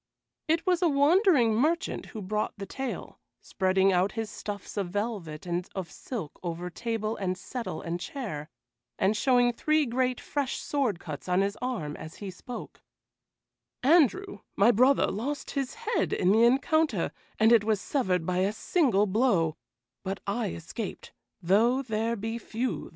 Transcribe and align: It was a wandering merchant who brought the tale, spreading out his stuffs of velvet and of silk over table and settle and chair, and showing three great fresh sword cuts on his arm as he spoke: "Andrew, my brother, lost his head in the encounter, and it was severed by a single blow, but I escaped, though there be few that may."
It 0.47 0.65
was 0.65 0.81
a 0.81 0.89
wandering 0.89 1.53
merchant 1.53 2.07
who 2.07 2.23
brought 2.23 2.55
the 2.57 2.65
tale, 2.65 3.19
spreading 3.39 3.93
out 3.93 4.13
his 4.13 4.31
stuffs 4.31 4.75
of 4.75 4.89
velvet 4.89 5.45
and 5.45 5.69
of 5.75 5.91
silk 5.91 6.39
over 6.41 6.71
table 6.71 7.15
and 7.15 7.37
settle 7.37 7.81
and 7.83 7.99
chair, 7.99 8.49
and 8.97 9.15
showing 9.15 9.53
three 9.53 9.85
great 9.85 10.19
fresh 10.19 10.57
sword 10.57 10.99
cuts 10.99 11.29
on 11.29 11.41
his 11.41 11.55
arm 11.61 11.95
as 11.97 12.15
he 12.15 12.31
spoke: 12.31 12.81
"Andrew, 13.83 14.39
my 14.55 14.71
brother, 14.71 15.05
lost 15.05 15.51
his 15.51 15.75
head 15.75 16.13
in 16.13 16.31
the 16.31 16.45
encounter, 16.45 17.11
and 17.39 17.51
it 17.51 17.63
was 17.63 17.79
severed 17.79 18.25
by 18.25 18.39
a 18.39 18.51
single 18.53 19.05
blow, 19.05 19.55
but 20.01 20.19
I 20.25 20.49
escaped, 20.49 21.13
though 21.43 21.83
there 21.83 22.15
be 22.15 22.39
few 22.39 22.79
that 22.79 22.89
may." 22.89 22.89